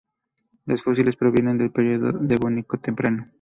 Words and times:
Los 0.65 0.81
fósiles 0.81 1.15
provienen 1.15 1.59
del 1.59 1.71
período 1.71 2.11
Devónico 2.11 2.79
temprano. 2.79 3.29